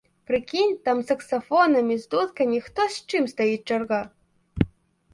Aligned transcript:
Прыкінь, 0.29 0.71
там, 0.89 1.01
з 1.03 1.07
саксафонамі, 1.11 1.95
з 2.05 2.09
дудкамі, 2.15 2.65
хто 2.71 2.89
з 2.97 3.07
чым, 3.09 3.23
стаіць 3.37 3.63
чарга! 3.69 4.05